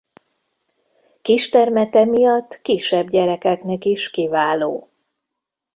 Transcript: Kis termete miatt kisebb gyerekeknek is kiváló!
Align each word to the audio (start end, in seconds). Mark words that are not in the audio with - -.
Kis 1.21 1.49
termete 1.49 2.05
miatt 2.05 2.59
kisebb 2.61 3.09
gyerekeknek 3.09 3.85
is 3.85 4.11
kiváló! 4.11 4.89